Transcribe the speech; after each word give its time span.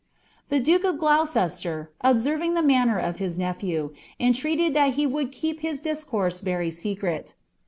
The 0.49 0.59
duke 0.59 0.83
of 0.83 0.97
Gloucester, 0.97 1.91
observing 2.03 2.55
the 2.55 2.63
manner 2.63 2.97
of 2.97 3.19
tus 3.19 3.37
luftim,* 3.37 3.93
treated 4.33 4.73
that 4.73 4.93
he 4.95 5.05
would 5.05 5.31
keep 5.31 5.61
hie 5.61 5.73
discourse 5.73 6.39
very 6.39 6.71
secret. 6.71 7.35